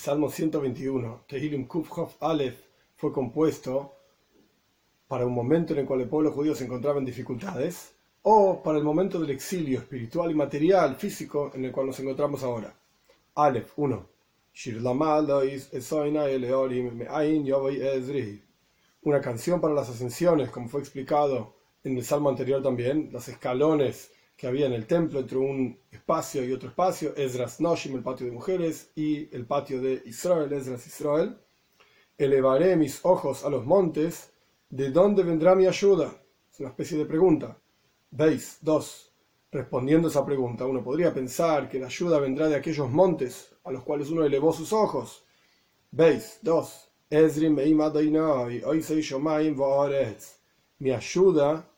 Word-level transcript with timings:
Salmo 0.00 0.30
121, 0.30 1.24
Tehilim 1.28 1.66
Kufhof 1.66 2.14
Aleph, 2.22 2.58
fue 2.96 3.12
compuesto 3.12 3.96
para 5.06 5.26
un 5.26 5.34
momento 5.34 5.74
en 5.74 5.80
el 5.80 5.86
cual 5.86 6.00
el 6.00 6.08
pueblo 6.08 6.32
judío 6.32 6.54
se 6.54 6.64
encontraba 6.64 6.98
en 6.98 7.04
dificultades, 7.04 7.92
o 8.22 8.62
para 8.62 8.78
el 8.78 8.84
momento 8.84 9.20
del 9.20 9.28
exilio 9.28 9.80
espiritual 9.80 10.30
y 10.30 10.34
material, 10.34 10.96
físico, 10.96 11.50
en 11.52 11.66
el 11.66 11.72
cual 11.72 11.88
nos 11.88 12.00
encontramos 12.00 12.42
ahora. 12.42 12.74
Aleph 13.34 13.72
1. 13.76 14.08
Una 19.02 19.20
canción 19.20 19.60
para 19.60 19.74
las 19.74 19.90
ascensiones, 19.90 20.48
como 20.48 20.68
fue 20.70 20.80
explicado 20.80 21.56
en 21.84 21.98
el 21.98 22.04
salmo 22.04 22.30
anterior 22.30 22.62
también, 22.62 23.10
los 23.12 23.28
escalones 23.28 24.10
que 24.40 24.46
había 24.46 24.64
en 24.64 24.72
el 24.72 24.86
templo 24.86 25.20
entre 25.20 25.36
un 25.36 25.78
espacio 25.90 26.42
y 26.42 26.50
otro 26.50 26.70
espacio, 26.70 27.14
Esdras 27.14 27.60
Noshim, 27.60 27.94
el 27.94 28.02
patio 28.02 28.24
de 28.24 28.32
mujeres, 28.32 28.90
y 28.96 29.28
el 29.36 29.44
patio 29.44 29.82
de 29.82 30.02
Israel, 30.06 30.50
Esdras 30.50 30.86
Israel. 30.86 31.36
Elevaré 32.16 32.74
mis 32.74 33.04
ojos 33.04 33.44
a 33.44 33.50
los 33.50 33.66
montes, 33.66 34.32
¿de 34.70 34.90
dónde 34.90 35.24
vendrá 35.24 35.54
mi 35.54 35.66
ayuda? 35.66 36.10
Es 36.50 36.58
una 36.58 36.70
especie 36.70 36.96
de 36.96 37.04
pregunta. 37.04 37.58
Veis, 38.12 38.56
dos. 38.62 39.12
Respondiendo 39.52 40.08
esa 40.08 40.24
pregunta, 40.24 40.64
uno 40.64 40.82
podría 40.82 41.12
pensar 41.12 41.68
que 41.68 41.78
la 41.78 41.88
ayuda 41.88 42.18
vendrá 42.18 42.48
de 42.48 42.56
aquellos 42.56 42.88
montes 42.88 43.54
a 43.64 43.70
los 43.70 43.82
cuales 43.82 44.08
uno 44.08 44.24
elevó 44.24 44.54
sus 44.54 44.72
ojos. 44.72 45.22
Veis, 45.90 46.38
dos. 46.40 46.88
Mi 50.78 50.92
ayuda 50.92 51.69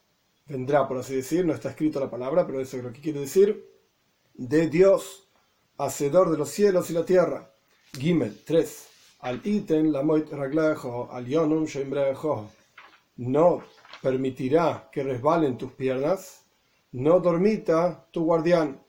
vendrá, 0.47 0.87
por 0.87 0.99
así 0.99 1.17
decir, 1.17 1.45
no 1.45 1.53
está 1.53 1.71
escrito 1.71 2.01
la 2.01 2.11
palabra, 2.11 2.47
pero 2.47 2.61
eso 2.61 2.77
es 2.77 2.85
lo 2.85 2.93
que 2.93 3.01
quiere 3.01 3.21
decir, 3.21 3.69
de 4.35 4.69
Dios, 4.69 5.29
hacedor 5.79 6.31
de 6.31 6.39
los 6.39 6.51
cielos 6.51 6.91
y 6.91 6.95
la 6.95 7.05
tierra. 7.05 7.53
Gimel 7.93 8.43
3. 8.45 8.89
Al 9.21 9.41
iten 9.45 9.93
la 9.93 10.03
moit 10.03 10.31
raglejo, 10.33 11.09
al 11.13 11.27
yonum 11.27 11.67
No 13.17 13.63
permitirá 14.03 14.89
que 14.91 15.03
resbalen 15.05 15.57
tus 15.57 15.73
piernas, 15.73 16.45
no 16.93 17.21
dormita 17.21 18.09
tu 18.11 18.25
guardián. 18.25 18.81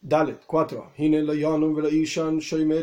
Dalet 0.00 0.44
4. 0.46 0.92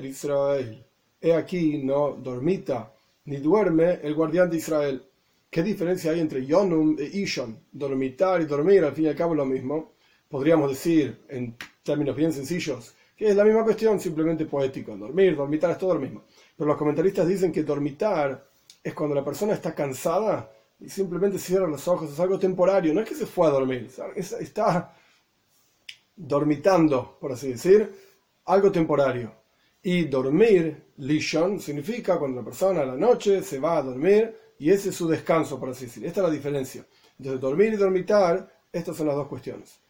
Israel. 0.06 0.86
He 1.22 1.34
aquí 1.34 1.84
no 1.84 2.12
dormita 2.14 2.94
ni 3.26 3.38
duerme 3.38 4.00
el 4.04 4.14
guardián 4.14 4.50
de 4.50 4.58
Israel. 4.58 5.06
¿Qué 5.54 5.62
diferencia 5.62 6.10
hay 6.10 6.20
entre 6.20 6.44
Yonum 6.44 6.96
e 6.98 7.04
Ishon? 7.04 7.56
Dormitar 7.72 8.42
y 8.42 8.46
dormir, 8.46 8.84
al 8.84 8.94
fin 8.94 9.06
y 9.06 9.08
al 9.10 9.16
cabo 9.16 9.36
lo 9.36 9.46
mismo. 9.46 9.92
Podríamos 10.28 10.72
decir, 10.72 11.26
en 11.30 11.56
términos 11.84 12.16
bien 12.16 12.34
sencillos, 12.34 12.96
que 13.16 13.28
es 13.28 13.36
la 13.36 13.44
misma 13.44 13.64
cuestión, 13.64 14.00
simplemente 14.00 14.48
poético. 14.48 14.98
Dormir, 14.98 15.36
dormitar 15.36 15.70
es 15.70 15.78
todo 15.78 15.94
lo 15.94 16.00
mismo. 16.00 16.24
Pero 16.58 16.70
los 16.70 16.76
comentaristas 16.76 17.28
dicen 17.28 17.52
que 17.52 17.62
dormitar 17.62 18.44
es 18.84 18.96
cuando 18.96 19.14
la 19.14 19.24
persona 19.24 19.54
está 19.54 19.76
cansada 19.76 20.52
y 20.80 20.90
simplemente 20.90 21.38
cierra 21.38 21.68
los 21.68 21.88
ojos, 21.88 22.12
es 22.12 22.20
algo 22.20 22.40
temporario, 22.40 22.92
no 22.92 23.02
es 23.02 23.10
que 23.10 23.14
se 23.14 23.28
fue 23.28 23.46
a 23.46 23.52
dormir, 23.52 23.92
está 24.16 24.96
dormitando, 26.16 27.20
por 27.22 27.32
así 27.32 27.50
decir, 27.50 27.94
algo 28.46 28.72
temporario. 28.72 29.32
Y 29.84 30.06
dormir, 30.06 30.94
lishon, 30.98 31.60
significa 31.60 32.18
cuando 32.18 32.42
la 32.42 32.46
persona 32.46 32.82
a 32.82 32.86
la 32.86 32.96
noche 32.96 33.44
se 33.44 33.60
va 33.60 33.78
a 33.78 33.84
dormir 33.84 34.43
y 34.64 34.72
ese 34.72 34.92
es 34.92 34.96
su 34.96 35.10
descanso, 35.10 35.60
por 35.60 35.72
así 35.72 35.88
decir. 35.88 36.06
Esta 36.06 36.22
es 36.22 36.28
la 36.28 36.34
diferencia. 36.34 36.88
Entonces, 37.18 37.42
dormir 37.42 37.74
y 37.74 37.76
dormitar, 37.76 38.50
estas 38.72 38.96
son 38.96 39.08
las 39.08 39.18
dos 39.18 39.28
cuestiones. 39.28 39.82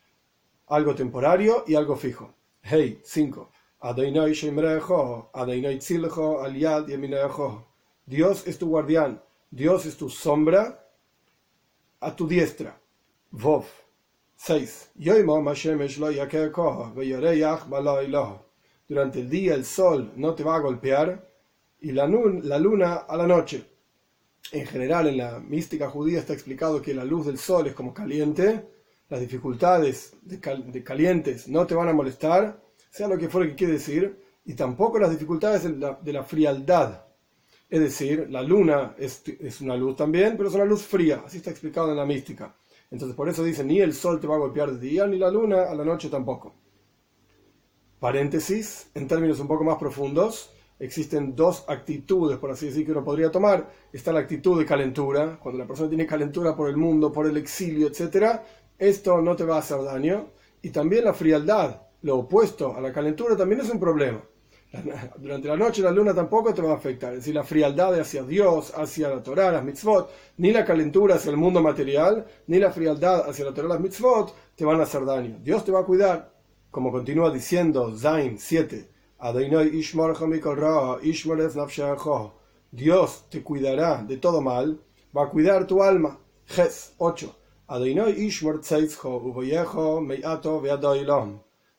Algo 0.66 0.96
temporario 0.96 1.64
y 1.68 1.76
algo 1.76 1.96
fijo. 1.96 2.34
Hey, 2.64 3.00
5. 3.04 3.52
Dios 8.08 8.48
es 8.48 8.58
tu 8.58 8.68
guardián, 8.68 9.22
Dios 9.52 9.86
es 9.86 9.96
tu 9.96 10.10
sombra 10.10 10.90
a 12.00 12.16
tu 12.16 12.28
diestra. 12.28 12.76
Vov. 13.30 13.66
6. 14.38 14.90
Durante 18.88 19.20
el 19.20 19.30
día 19.30 19.54
el 19.54 19.66
sol 19.66 20.14
no 20.16 20.34
te 20.34 20.44
va 20.44 20.56
a 20.56 20.60
golpear 20.60 21.30
y 21.80 21.92
la, 21.92 22.08
la 22.08 22.58
luna 22.58 22.96
a 22.96 23.16
la 23.16 23.28
noche 23.28 23.73
en 24.52 24.68
general 24.68 25.08
en 25.08 25.18
la 25.18 25.40
mística 25.40 25.90
judía 25.90 26.20
está 26.20 26.34
explicado 26.34 26.82
que 26.82 26.94
la 26.94 27.06
luz 27.06 27.26
del 27.26 27.38
sol 27.38 27.68
es 27.68 27.74
como 27.74 27.94
caliente, 27.94 28.68
las 29.10 29.20
dificultades 29.20 30.16
de, 30.22 30.84
calientes 30.84 31.48
no 31.48 31.66
te 31.66 31.76
van 31.76 31.90
a 31.90 31.94
molestar, 31.94 32.62
sea 32.90 33.08
lo 33.08 33.18
que 33.18 33.30
fuera 33.30 33.48
que 33.48 33.56
quiere 33.56 33.74
decir, 33.74 34.20
y 34.46 34.54
tampoco 34.54 35.00
las 35.00 35.12
dificultades 35.12 35.64
de 35.64 36.14
la, 36.14 36.24
frialdad. 36.24 37.06
Es 37.70 37.80
decir, 37.80 38.28
la 38.30 38.42
luna 38.42 38.96
es, 38.98 39.24
es, 39.40 39.62
una 39.62 39.76
luz 39.76 39.96
también, 39.96 40.36
pero 40.38 40.50
es 40.50 40.56
una 40.56 40.66
luz 40.66 40.84
fría, 40.84 41.24
así 41.26 41.38
está 41.38 41.50
explicado 41.50 41.92
en 41.92 41.98
la 41.98 42.06
mística. 42.06 42.56
Entonces 42.92 43.16
por 43.16 43.30
eso 43.30 43.44
dice, 43.44 43.64
ni 43.64 43.80
el 43.80 43.94
sol 43.94 44.20
te 44.20 44.28
va 44.28 44.36
a 44.36 44.40
golpear 44.40 44.72
de 44.72 44.80
día, 44.80 45.08
ni 45.08 45.18
la 45.18 45.32
luna 45.32 45.64
a 45.64 45.76
la 45.76 45.84
noche 45.84 46.10
tampoco. 46.10 46.54
Paréntesis, 48.00 48.90
en 48.94 49.08
términos 49.08 49.40
un 49.40 49.48
poco 49.48 49.64
más 49.64 49.78
profundos, 49.78 50.52
existen 50.80 51.36
dos 51.36 51.66
actitudes, 51.68 52.38
por 52.38 52.52
así 52.52 52.68
decir, 52.68 52.86
que 52.86 52.92
uno 52.92 53.04
podría 53.04 53.32
tomar. 53.32 53.70
Está 53.92 54.12
la 54.12 54.20
actitud 54.20 54.60
de 54.60 54.66
calentura, 54.66 55.40
cuando 55.42 55.60
la 55.60 55.68
persona 55.68 55.90
tiene 55.90 56.06
calentura 56.06 56.56
por 56.56 56.70
el 56.70 56.78
mundo, 56.78 57.12
por 57.12 57.28
el 57.28 57.38
exilio, 57.38 57.88
etc. 57.88 58.40
Esto 58.78 59.22
no 59.22 59.36
te 59.36 59.46
va 59.46 59.58
a 59.58 59.60
hacer 59.60 59.82
daño. 59.84 60.30
Y 60.62 60.70
también 60.70 61.06
la 61.06 61.14
frialdad, 61.14 61.82
lo 62.02 62.18
opuesto 62.20 62.76
a 62.76 62.82
la 62.82 62.92
calentura, 62.92 63.36
también 63.36 63.62
es 63.62 63.70
un 63.70 63.80
problema. 63.80 64.22
Durante 65.18 65.48
la 65.48 65.56
noche 65.56 65.82
la 65.82 65.92
luna 65.92 66.14
tampoco 66.14 66.54
te 66.54 66.62
va 66.62 66.72
a 66.72 66.76
afectar. 66.76 67.14
Es 67.14 67.20
decir, 67.20 67.36
la 67.36 67.44
frialdad 67.44 68.00
hacia 68.00 68.24
Dios, 68.24 68.74
hacia 68.76 69.10
la 69.10 69.22
Torah, 69.22 69.52
las 69.52 69.64
mitzvot, 69.64 70.10
ni 70.38 70.52
la 70.52 70.66
calentura 70.66 71.16
hacia 71.16 71.32
el 71.32 71.38
mundo 71.38 71.62
material, 71.62 72.26
ni 72.48 72.60
la 72.60 72.72
frialdad 72.72 73.30
hacia 73.30 73.46
la 73.46 73.54
Torah, 73.54 73.68
las 73.68 73.80
mitzvot, 73.80 74.34
te 74.56 74.66
van 74.66 74.80
a 74.80 74.84
hacer 74.84 75.06
daño. 75.06 75.38
Dios 75.44 75.64
te 75.64 75.72
va 75.72 75.82
a 75.82 75.86
cuidar. 75.86 76.34
Como 76.72 76.92
continúa 76.92 77.32
diciendo 77.32 77.96
Zain 77.96 78.40
7. 78.40 78.93
Dios 82.72 83.26
te 83.30 83.42
cuidará 83.42 84.04
de 84.04 84.18
todo 84.18 84.42
mal, 84.42 84.82
va 85.16 85.24
a 85.24 85.30
cuidar 85.30 85.66
tu 85.66 85.82
alma. 85.82 86.20
Ges 86.46 86.94
8. 86.98 87.34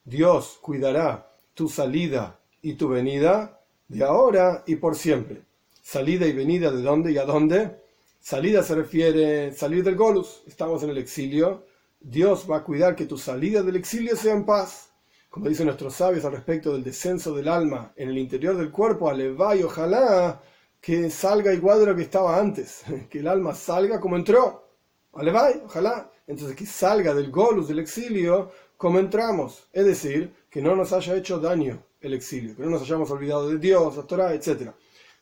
Dios 0.04 0.58
cuidará 0.62 1.36
tu 1.52 1.68
salida 1.68 2.40
y 2.62 2.72
tu 2.76 2.88
venida 2.88 3.60
de 3.88 4.04
ahora 4.04 4.64
y 4.66 4.76
por 4.76 4.96
siempre. 4.96 5.42
Salida 5.82 6.26
y 6.26 6.32
venida 6.32 6.70
de 6.70 6.80
dónde 6.80 7.12
y 7.12 7.18
a 7.18 7.26
dónde. 7.26 7.78
Salida 8.20 8.62
se 8.62 8.74
refiere 8.74 9.52
salir 9.52 9.84
del 9.84 9.96
Golus, 9.96 10.42
estamos 10.46 10.82
en 10.82 10.88
el 10.88 10.96
exilio. 10.96 11.66
Dios 12.00 12.46
va 12.50 12.56
a 12.56 12.64
cuidar 12.64 12.96
que 12.96 13.04
tu 13.04 13.18
salida 13.18 13.62
del 13.62 13.76
exilio 13.76 14.16
sea 14.16 14.32
en 14.32 14.46
paz 14.46 14.93
como 15.34 15.48
dicen 15.48 15.66
nuestros 15.66 15.94
sabios 15.94 16.24
al 16.24 16.30
respecto 16.30 16.72
del 16.72 16.84
descenso 16.84 17.34
del 17.34 17.48
alma 17.48 17.92
en 17.96 18.08
el 18.08 18.18
interior 18.18 18.56
del 18.56 18.70
cuerpo, 18.70 19.10
aleva 19.10 19.56
y 19.56 19.64
ojalá 19.64 20.40
que 20.80 21.10
salga 21.10 21.52
igual 21.52 21.80
de 21.80 21.86
lo 21.86 21.96
que 21.96 22.02
estaba 22.02 22.38
antes, 22.38 22.84
que 23.10 23.18
el 23.18 23.26
alma 23.26 23.52
salga 23.52 23.98
como 23.98 24.14
entró, 24.14 24.68
aleva 25.12 25.50
ojalá, 25.64 26.08
entonces 26.28 26.54
que 26.54 26.66
salga 26.66 27.12
del 27.14 27.32
golus, 27.32 27.66
del 27.66 27.80
exilio, 27.80 28.52
como 28.76 29.00
entramos, 29.00 29.68
es 29.72 29.84
decir, 29.84 30.32
que 30.48 30.62
no 30.62 30.76
nos 30.76 30.92
haya 30.92 31.16
hecho 31.16 31.40
daño 31.40 31.82
el 32.00 32.14
exilio, 32.14 32.54
que 32.54 32.62
no 32.62 32.70
nos 32.70 32.82
hayamos 32.82 33.10
olvidado 33.10 33.48
de 33.48 33.58
Dios, 33.58 33.96
la 33.96 34.04
Torah, 34.04 34.34
etc. 34.34 34.70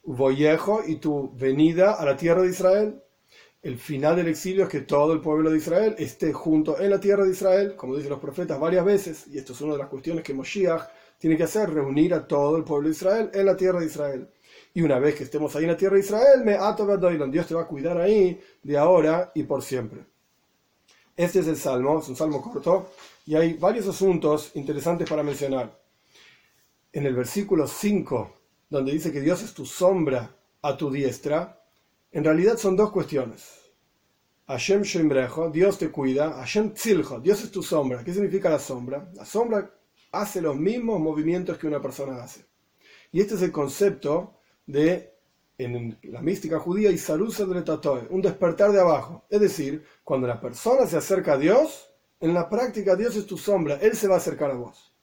Voyejo 0.04 0.82
y 0.86 0.96
tu 0.96 1.32
venida 1.34 1.94
a 1.94 2.04
la 2.04 2.18
tierra 2.18 2.42
de 2.42 2.50
Israel, 2.50 3.02
el 3.62 3.78
final 3.78 4.16
del 4.16 4.26
exilio 4.26 4.64
es 4.64 4.68
que 4.68 4.80
todo 4.80 5.12
el 5.12 5.20
pueblo 5.20 5.50
de 5.50 5.58
Israel 5.58 5.94
esté 5.96 6.32
junto 6.32 6.80
en 6.80 6.90
la 6.90 6.98
tierra 6.98 7.24
de 7.24 7.30
Israel, 7.30 7.76
como 7.76 7.94
dicen 7.94 8.10
los 8.10 8.18
profetas 8.18 8.58
varias 8.58 8.84
veces, 8.84 9.26
y 9.28 9.38
esto 9.38 9.52
es 9.52 9.60
una 9.60 9.74
de 9.74 9.78
las 9.78 9.88
cuestiones 9.88 10.24
que 10.24 10.34
Moshiach 10.34 10.82
tiene 11.16 11.36
que 11.36 11.44
hacer, 11.44 11.70
reunir 11.70 12.12
a 12.12 12.26
todo 12.26 12.56
el 12.56 12.64
pueblo 12.64 12.88
de 12.88 12.94
Israel 12.94 13.30
en 13.32 13.46
la 13.46 13.56
tierra 13.56 13.78
de 13.78 13.86
Israel. 13.86 14.28
Y 14.74 14.82
una 14.82 14.98
vez 14.98 15.14
que 15.14 15.24
estemos 15.24 15.54
ahí 15.54 15.62
en 15.62 15.70
la 15.70 15.76
tierra 15.76 15.94
de 15.94 16.00
Israel, 16.00 16.42
me 16.44 16.54
ato 16.54 16.84
Dios 17.28 17.46
te 17.46 17.54
va 17.54 17.62
a 17.62 17.66
cuidar 17.68 18.00
ahí 18.00 18.40
de 18.64 18.76
ahora 18.76 19.30
y 19.32 19.44
por 19.44 19.62
siempre. 19.62 20.00
Este 21.16 21.38
es 21.38 21.46
el 21.46 21.56
salmo, 21.56 22.00
es 22.00 22.08
un 22.08 22.16
salmo 22.16 22.42
corto, 22.42 22.90
y 23.26 23.36
hay 23.36 23.52
varios 23.54 23.86
asuntos 23.86 24.50
interesantes 24.54 25.08
para 25.08 25.22
mencionar. 25.22 25.78
En 26.92 27.06
el 27.06 27.14
versículo 27.14 27.68
5, 27.68 28.36
donde 28.70 28.90
dice 28.90 29.12
que 29.12 29.20
Dios 29.20 29.40
es 29.42 29.54
tu 29.54 29.64
sombra 29.64 30.34
a 30.62 30.76
tu 30.76 30.90
diestra, 30.90 31.61
en 32.12 32.24
realidad 32.24 32.58
son 32.58 32.76
dos 32.76 32.92
cuestiones. 32.92 33.62
Hashem 34.46 34.82
Shemrejo, 34.82 35.50
Dios 35.50 35.78
te 35.78 35.90
cuida. 35.90 36.30
Hashem 36.32 36.74
Tziljo, 36.74 37.20
Dios 37.20 37.42
es 37.42 37.50
tu 37.50 37.62
sombra. 37.62 38.04
¿Qué 38.04 38.12
significa 38.12 38.50
la 38.50 38.58
sombra? 38.58 39.10
La 39.14 39.24
sombra 39.24 39.74
hace 40.12 40.42
los 40.42 40.56
mismos 40.56 41.00
movimientos 41.00 41.56
que 41.56 41.66
una 41.66 41.80
persona 41.80 42.22
hace. 42.22 42.44
Y 43.12 43.20
este 43.20 43.34
es 43.34 43.42
el 43.42 43.50
concepto 43.50 44.40
de, 44.66 45.14
en 45.56 45.98
la 46.02 46.20
mística 46.20 46.58
judía, 46.58 46.90
Isarusa 46.90 47.46
de 47.46 47.62
Tatoe, 47.62 48.08
un 48.10 48.20
despertar 48.20 48.72
de 48.72 48.80
abajo. 48.80 49.24
Es 49.30 49.40
decir, 49.40 49.84
cuando 50.04 50.26
la 50.26 50.40
persona 50.40 50.86
se 50.86 50.98
acerca 50.98 51.34
a 51.34 51.38
Dios, 51.38 51.94
en 52.20 52.34
la 52.34 52.48
práctica 52.48 52.94
Dios 52.94 53.16
es 53.16 53.26
tu 53.26 53.38
sombra, 53.38 53.76
Él 53.76 53.96
se 53.96 54.06
va 54.06 54.14
a 54.14 54.18
acercar 54.18 54.50
a 54.50 54.54
vos. 54.54 54.94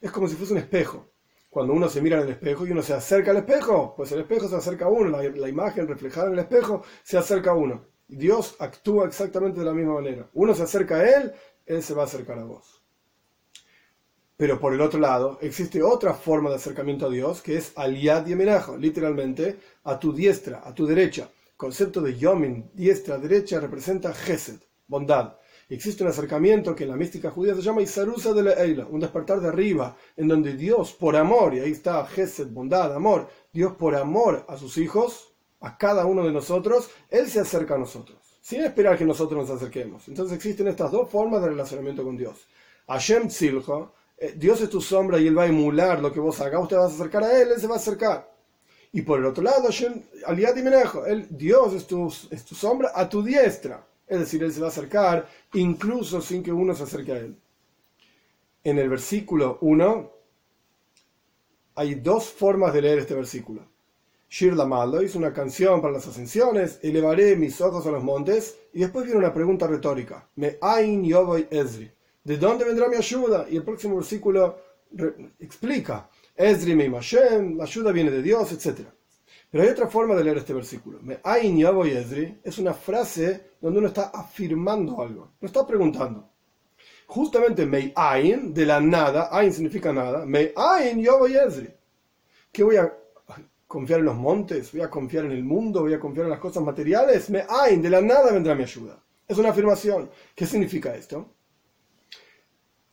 Es 0.00 0.12
como 0.12 0.28
si 0.28 0.36
fuese 0.36 0.52
un 0.52 0.60
espejo. 0.60 1.13
Cuando 1.54 1.72
uno 1.72 1.88
se 1.88 2.02
mira 2.02 2.16
en 2.16 2.24
el 2.24 2.30
espejo 2.30 2.66
y 2.66 2.72
uno 2.72 2.82
se 2.82 2.94
acerca 2.94 3.30
al 3.30 3.36
espejo, 3.36 3.94
pues 3.96 4.10
el 4.10 4.18
espejo 4.22 4.48
se 4.48 4.56
acerca 4.56 4.86
a 4.86 4.88
uno, 4.88 5.16
la, 5.22 5.48
imagen 5.48 5.86
reflejada 5.86 6.26
en 6.26 6.32
el 6.32 6.40
espejo 6.40 6.82
se 7.04 7.16
acerca 7.16 7.52
a 7.52 7.54
uno. 7.54 7.86
Dios 8.08 8.56
actúa 8.58 9.06
exactamente 9.06 9.60
de 9.60 9.66
la 9.66 9.72
misma 9.72 9.94
manera. 9.94 10.28
Uno 10.32 10.52
se 10.52 10.64
acerca 10.64 10.96
a 10.96 11.08
Él, 11.08 11.32
Él 11.64 11.80
se 11.80 11.94
va 11.94 12.02
a 12.02 12.06
acercar 12.06 12.40
a 12.40 12.44
vos. 12.44 12.82
Pero 14.36 14.58
por 14.58 14.74
el 14.74 14.80
otro 14.80 14.98
lado, 14.98 15.38
existe 15.42 15.80
otra 15.80 16.12
forma 16.12 16.50
de 16.50 16.56
acercamiento 16.56 17.06
a 17.06 17.10
Dios, 17.10 17.40
que 17.40 17.56
es 17.56 17.72
aliad 17.76 18.26
y 18.26 18.34
literalmente 18.34 19.60
a 19.84 20.00
tu 20.00 20.12
diestra, 20.12 20.60
a 20.64 20.74
tu 20.74 20.86
derecha. 20.86 21.30
Concepto 21.56 22.00
de 22.00 22.18
yomin, 22.18 22.68
diestra, 22.74 23.16
derecha, 23.16 23.60
representa 23.60 24.12
gesed, 24.12 24.58
bondad. 24.88 25.36
Existe 25.68 26.02
un 26.02 26.10
acercamiento 26.10 26.74
que 26.74 26.84
en 26.84 26.90
la 26.90 26.96
mística 26.96 27.30
judía 27.30 27.54
se 27.54 27.62
llama 27.62 27.82
Isarusa 27.82 28.32
de 28.32 28.42
la 28.42 28.52
Eila, 28.52 28.86
un 28.90 29.00
despertar 29.00 29.40
de 29.40 29.48
arriba, 29.48 29.96
en 30.16 30.28
donde 30.28 30.54
Dios, 30.54 30.92
por 30.92 31.16
amor, 31.16 31.54
y 31.54 31.60
ahí 31.60 31.72
está 31.72 32.04
gesed, 32.06 32.48
bondad, 32.48 32.94
amor, 32.94 33.28
Dios 33.52 33.74
por 33.74 33.96
amor 33.96 34.44
a 34.48 34.56
sus 34.56 34.76
hijos, 34.76 35.32
a 35.60 35.78
cada 35.78 36.04
uno 36.04 36.24
de 36.24 36.32
nosotros, 36.32 36.90
Él 37.10 37.28
se 37.28 37.40
acerca 37.40 37.76
a 37.76 37.78
nosotros, 37.78 38.18
sin 38.42 38.62
esperar 38.62 38.98
que 38.98 39.06
nosotros 39.06 39.48
nos 39.48 39.56
acerquemos. 39.56 40.06
Entonces 40.08 40.36
existen 40.36 40.68
estas 40.68 40.90
dos 40.90 41.08
formas 41.08 41.40
de 41.40 41.48
relacionamiento 41.48 42.04
con 42.04 42.16
Dios. 42.16 42.46
Hashem 42.86 43.28
Tzilcha, 43.28 43.90
eh, 44.18 44.34
Dios 44.36 44.60
es 44.60 44.68
tu 44.68 44.82
sombra 44.82 45.18
y 45.18 45.26
Él 45.26 45.38
va 45.38 45.44
a 45.44 45.46
emular 45.46 46.00
lo 46.00 46.12
que 46.12 46.20
vos 46.20 46.38
hagas, 46.42 46.62
usted 46.62 46.76
va 46.76 46.84
a 46.84 46.88
acercar 46.88 47.24
a 47.24 47.40
Él, 47.40 47.52
Él 47.52 47.60
se 47.60 47.66
va 47.66 47.74
a 47.74 47.78
acercar. 47.78 48.34
Y 48.92 49.02
por 49.02 49.18
el 49.18 49.24
otro 49.24 49.42
lado, 49.42 49.68
Dios 51.30 51.74
es 51.74 51.86
tu, 51.86 52.14
es 52.30 52.44
tu 52.44 52.54
sombra 52.54 52.92
a 52.94 53.08
tu 53.08 53.24
diestra. 53.24 53.84
Es 54.06 54.18
decir, 54.18 54.42
Él 54.42 54.52
se 54.52 54.60
va 54.60 54.66
a 54.66 54.70
acercar 54.70 55.28
incluso 55.54 56.20
sin 56.20 56.42
que 56.42 56.52
uno 56.52 56.74
se 56.74 56.82
acerque 56.82 57.12
a 57.12 57.18
Él. 57.18 57.36
En 58.62 58.78
el 58.78 58.88
versículo 58.88 59.58
1 59.60 60.12
hay 61.76 61.94
dos 61.96 62.28
formas 62.30 62.72
de 62.72 62.82
leer 62.82 63.00
este 63.00 63.14
versículo. 63.14 63.66
Shir 64.28 64.54
Lamalo 64.54 65.02
hizo 65.02 65.18
una 65.18 65.32
canción 65.32 65.80
para 65.80 65.92
las 65.92 66.06
ascensiones, 66.06 66.80
elevaré 66.82 67.36
mis 67.36 67.60
ojos 67.60 67.86
a 67.86 67.90
los 67.90 68.02
montes, 68.02 68.56
y 68.72 68.80
después 68.80 69.04
viene 69.04 69.20
una 69.20 69.32
pregunta 69.32 69.66
retórica. 69.66 70.28
Me 70.36 70.58
ain 70.60 71.04
yovoy 71.04 71.46
Ezri. 71.50 71.90
¿De 72.24 72.36
dónde 72.36 72.64
vendrá 72.64 72.88
mi 72.88 72.96
ayuda? 72.96 73.46
Y 73.48 73.56
el 73.56 73.62
próximo 73.62 73.96
versículo 73.96 74.58
explica, 75.38 76.08
Esri 76.34 76.74
me 76.74 76.90
ayuda 76.96 77.92
viene 77.92 78.10
de 78.10 78.22
Dios, 78.22 78.50
etc. 78.50 78.88
Pero 79.54 79.66
hay 79.66 79.70
otra 79.70 79.86
forma 79.86 80.16
de 80.16 80.24
leer 80.24 80.38
este 80.38 80.52
versículo. 80.52 80.98
Me 81.00 81.20
ain 81.22 81.64
es 82.42 82.58
una 82.58 82.74
frase 82.74 83.52
donde 83.60 83.78
uno 83.78 83.86
está 83.86 84.10
afirmando 84.12 85.00
algo, 85.00 85.34
no 85.40 85.46
está 85.46 85.64
preguntando. 85.64 86.28
Justamente 87.06 87.64
me 87.64 87.92
ain, 87.94 88.52
de 88.52 88.66
la 88.66 88.80
nada, 88.80 89.28
ain 89.30 89.52
significa 89.52 89.92
nada, 89.92 90.26
me 90.26 90.50
ain 90.56 90.98
y 90.98 91.06
Esri. 91.36 91.72
¿Qué 92.50 92.64
voy 92.64 92.78
a 92.78 92.92
confiar 93.68 94.00
en 94.00 94.06
los 94.06 94.16
montes? 94.16 94.72
¿Voy 94.72 94.80
a 94.80 94.90
confiar 94.90 95.26
en 95.26 95.30
el 95.30 95.44
mundo? 95.44 95.82
¿Voy 95.82 95.94
a 95.94 96.00
confiar 96.00 96.24
en 96.24 96.32
las 96.32 96.40
cosas 96.40 96.64
materiales? 96.64 97.30
Me 97.30 97.44
ain, 97.48 97.80
de 97.80 97.90
la 97.90 98.00
nada 98.00 98.32
vendrá 98.32 98.56
mi 98.56 98.64
ayuda. 98.64 99.00
Es 99.28 99.38
una 99.38 99.50
afirmación. 99.50 100.10
¿Qué 100.34 100.46
significa 100.46 100.96
esto? 100.96 101.32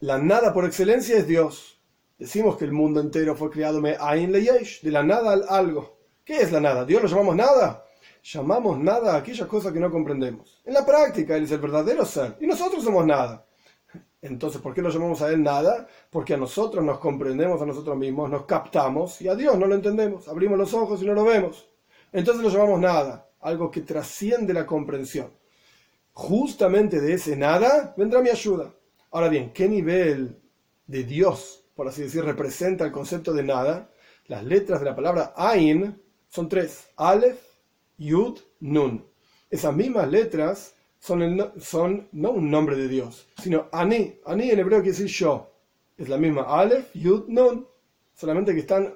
La 0.02 0.20
nada 0.20 0.54
por 0.54 0.66
excelencia 0.66 1.18
es 1.18 1.26
Dios. 1.26 1.82
Decimos 2.20 2.56
que 2.56 2.66
el 2.66 2.72
mundo 2.72 3.02
entero 3.02 3.36
fue 3.36 3.50
creado 3.50 3.82
de 3.82 4.92
la 4.92 5.02
nada 5.02 5.34
al 5.34 5.46
algo. 5.50 6.01
¿Qué 6.24 6.38
es 6.38 6.52
la 6.52 6.60
nada? 6.60 6.86
¿Dios 6.86 7.02
lo 7.02 7.08
llamamos 7.08 7.36
nada? 7.36 7.86
Llamamos 8.24 8.78
nada 8.78 9.16
a 9.16 9.18
aquellas 9.18 9.48
cosas 9.48 9.74
que 9.74 9.80
no 9.80 9.90
comprendemos. 9.90 10.62
En 10.66 10.74
la 10.74 10.86
práctica, 10.86 11.36
Él 11.36 11.44
es 11.44 11.52
el 11.52 11.60
verdadero 11.60 12.06
ser 12.06 12.38
y 12.40 12.46
nosotros 12.46 12.84
somos 12.84 13.06
nada. 13.06 13.46
Entonces, 14.22 14.62
¿por 14.62 14.74
qué 14.74 14.84
lo 14.84 14.90
llamamos 14.90 15.22
a 15.24 15.30
Él 15.32 15.42
nada? 15.42 15.88
Porque 16.12 16.36
a 16.36 16.38
nosotros 16.38 16.86
nos 16.86 17.00
comprendemos 17.00 17.60
a 17.62 17.66
nosotros 17.66 17.98
mismos, 17.98 18.30
nos 18.30 18.46
captamos 18.46 19.20
y 19.22 19.28
a 19.28 19.36
Dios 19.36 19.58
no 19.58 19.66
lo 19.66 19.74
entendemos. 19.74 20.28
Abrimos 20.28 20.60
los 20.60 20.74
ojos 20.76 21.02
y 21.02 21.06
no 21.06 21.14
lo 21.14 21.24
vemos. 21.24 21.68
Entonces 22.12 22.44
lo 22.44 22.50
llamamos 22.50 22.80
nada, 22.80 23.28
algo 23.40 23.72
que 23.72 23.82
trasciende 23.82 24.54
la 24.54 24.68
comprensión. 24.68 25.32
Justamente 26.14 27.02
de 27.02 27.14
ese 27.14 27.36
nada 27.36 27.96
vendrá 27.98 28.22
mi 28.22 28.30
ayuda. 28.30 28.72
Ahora 29.10 29.30
bien, 29.30 29.52
¿qué 29.52 29.68
nivel 29.68 30.40
de 30.86 31.04
Dios, 31.04 31.66
por 31.74 31.88
así 31.88 32.04
decir, 32.04 32.24
representa 32.24 32.86
el 32.86 32.92
concepto 32.92 33.34
de 33.34 33.44
nada? 33.44 33.90
Las 34.28 34.44
letras 34.44 34.82
de 34.82 34.86
la 34.86 34.96
palabra 34.96 35.34
Ain 35.36 36.00
son 36.32 36.50
tres: 36.50 36.88
Aleph, 36.96 37.40
Yud, 37.98 38.40
Nun. 38.62 39.06
Esas 39.50 39.76
mismas 39.76 40.10
letras 40.10 40.74
son, 40.98 42.08
no 42.12 42.32
un 42.32 42.50
nombre 42.50 42.78
de 42.78 42.88
Dios, 42.88 43.28
sino 43.38 43.68
Ani. 43.72 44.20
Ani 44.26 44.50
en 44.50 44.60
hebreo 44.60 44.82
quiere 44.82 44.98
decir 44.98 45.08
yo. 45.08 45.52
Es 45.98 46.10
la 46.10 46.18
misma 46.18 46.44
Aleph, 46.44 46.96
Yud, 46.96 47.28
Nun. 47.28 47.68
Solamente 48.16 48.54
que 48.54 48.62
están 48.62 48.94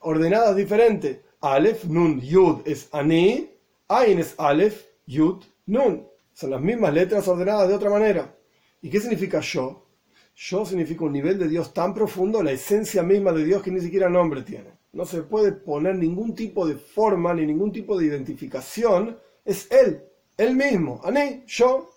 ordenadas 0.00 0.54
diferente. 0.54 1.24
Aleph, 1.40 1.84
Nun, 1.84 2.20
Yud 2.20 2.60
es 2.66 2.88
Ani. 2.92 3.50
Ain 3.88 4.18
es 4.18 4.34
Aleph, 4.38 4.84
Yud, 5.06 5.42
Nun. 5.66 6.06
Son 6.32 6.50
las 6.50 6.60
mismas 6.60 6.92
letras 6.92 7.26
ordenadas 7.26 7.68
de 7.68 7.74
otra 7.74 7.90
manera. 7.90 8.34
¿Y 8.82 8.90
qué 8.90 9.00
significa 9.00 9.40
yo? 9.40 9.86
Yo 10.34 10.64
significa 10.64 11.04
un 11.04 11.12
nivel 11.12 11.38
de 11.38 11.48
Dios 11.48 11.74
tan 11.74 11.92
profundo, 11.92 12.42
la 12.42 12.52
esencia 12.52 13.02
misma 13.02 13.32
de 13.32 13.44
Dios 13.44 13.62
que 13.62 13.70
ni 13.70 13.80
siquiera 13.80 14.08
nombre 14.08 14.42
tiene. 14.42 14.79
No 14.92 15.04
se 15.04 15.22
puede 15.22 15.52
poner 15.52 15.96
ningún 15.96 16.34
tipo 16.34 16.66
de 16.66 16.74
forma 16.74 17.32
ni 17.34 17.46
ningún 17.46 17.72
tipo 17.72 17.98
de 17.98 18.06
identificación. 18.06 19.18
Es 19.44 19.70
Él, 19.70 20.02
Él 20.36 20.56
mismo. 20.56 21.00
Ané, 21.04 21.44
yo. 21.46 21.90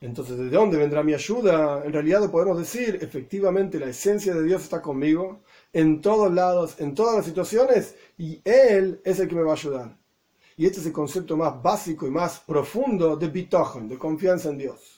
Entonces, 0.00 0.38
¿de 0.38 0.48
dónde 0.48 0.78
vendrá 0.78 1.02
mi 1.02 1.14
ayuda? 1.14 1.82
En 1.84 1.92
realidad 1.92 2.30
podemos 2.30 2.58
decir, 2.58 2.98
efectivamente, 3.00 3.80
la 3.80 3.86
esencia 3.86 4.32
de 4.34 4.44
Dios 4.44 4.62
está 4.62 4.80
conmigo 4.80 5.40
en 5.72 6.00
todos 6.00 6.32
lados, 6.32 6.80
en 6.80 6.94
todas 6.94 7.16
las 7.16 7.24
situaciones, 7.24 7.96
y 8.16 8.40
Él 8.44 9.00
es 9.04 9.18
el 9.18 9.28
que 9.28 9.34
me 9.34 9.42
va 9.42 9.50
a 9.50 9.54
ayudar. 9.54 9.98
Y 10.56 10.66
este 10.66 10.78
es 10.80 10.86
el 10.86 10.92
concepto 10.92 11.36
más 11.36 11.60
básico 11.60 12.06
y 12.06 12.10
más 12.10 12.38
profundo 12.40 13.16
de 13.16 13.28
bitochen, 13.28 13.88
de 13.88 13.98
confianza 13.98 14.50
en 14.50 14.58
Dios 14.58 14.97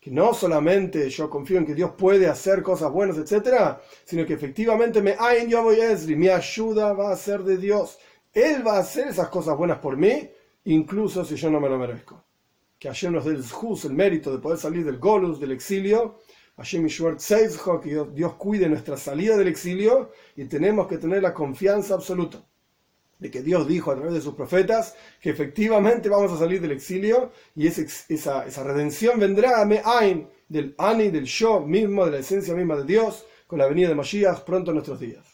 que 0.00 0.10
no 0.10 0.32
solamente 0.32 1.10
yo 1.10 1.28
confío 1.28 1.58
en 1.58 1.66
que 1.66 1.74
Dios 1.74 1.92
puede 1.96 2.26
hacer 2.26 2.62
cosas 2.62 2.90
buenas, 2.90 3.18
etcétera, 3.18 3.80
sino 4.04 4.24
que 4.24 4.32
efectivamente 4.32 5.02
me 5.02 5.14
en 5.38 5.48
yo 5.50 5.62
voy 5.62 5.78
Esri, 5.78 6.16
mi 6.16 6.28
ayuda 6.28 6.94
va 6.94 7.12
a 7.12 7.16
ser 7.16 7.42
de 7.42 7.58
Dios. 7.58 7.98
Él 8.32 8.66
va 8.66 8.76
a 8.76 8.80
hacer 8.80 9.08
esas 9.08 9.28
cosas 9.28 9.56
buenas 9.58 9.78
por 9.78 9.98
mí, 9.98 10.30
incluso 10.64 11.24
si 11.24 11.36
yo 11.36 11.50
no 11.50 11.60
me 11.60 11.68
lo 11.68 11.78
merezco. 11.78 12.24
Que 12.78 12.88
ayer 12.88 13.12
nos 13.12 13.26
dé 13.26 13.32
el 13.32 13.44
el 13.84 13.92
mérito 13.92 14.32
de 14.32 14.38
poder 14.38 14.58
salir 14.58 14.86
del 14.86 14.98
Golus, 14.98 15.38
del 15.38 15.52
exilio. 15.52 16.20
Hashem 16.56 16.86
que 16.86 18.04
Dios 18.14 18.34
cuide 18.34 18.68
nuestra 18.68 18.96
salida 18.96 19.36
del 19.36 19.48
exilio 19.48 20.12
y 20.34 20.46
tenemos 20.46 20.86
que 20.86 20.98
tener 20.98 21.22
la 21.22 21.34
confianza 21.34 21.94
absoluta 21.94 22.42
de 23.20 23.30
que 23.30 23.42
Dios 23.42 23.68
dijo 23.68 23.92
a 23.92 23.94
través 23.94 24.14
de 24.14 24.20
sus 24.20 24.34
profetas 24.34 24.96
que 25.20 25.30
efectivamente 25.30 26.08
vamos 26.08 26.32
a 26.32 26.38
salir 26.38 26.60
del 26.60 26.72
exilio 26.72 27.30
y 27.54 27.68
esa, 27.68 28.44
esa 28.46 28.64
redención 28.64 29.20
vendrá 29.20 29.60
a 29.60 29.64
Me'ain, 29.64 30.28
del 30.48 30.74
Ani, 30.78 31.10
del 31.10 31.26
Yo 31.26 31.60
mismo, 31.60 32.04
de 32.04 32.10
la 32.10 32.18
esencia 32.18 32.54
misma 32.54 32.76
de 32.76 32.84
Dios, 32.84 33.24
con 33.46 33.58
la 33.58 33.66
venida 33.66 33.88
de 33.88 33.94
Mashiach 33.94 34.40
pronto 34.40 34.70
en 34.70 34.76
nuestros 34.76 34.98
días. 34.98 35.29